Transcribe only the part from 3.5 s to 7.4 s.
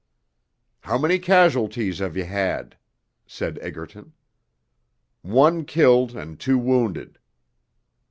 Egerton. 'One killed, and two wounded.'